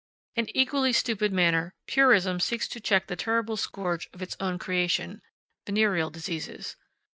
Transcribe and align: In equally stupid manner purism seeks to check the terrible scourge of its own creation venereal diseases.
In 0.35 0.49
equally 0.57 0.93
stupid 0.93 1.31
manner 1.31 1.75
purism 1.85 2.39
seeks 2.39 2.67
to 2.69 2.79
check 2.79 3.05
the 3.05 3.15
terrible 3.15 3.55
scourge 3.55 4.09
of 4.15 4.21
its 4.23 4.35
own 4.39 4.57
creation 4.57 5.21
venereal 5.67 6.09
diseases. 6.09 6.75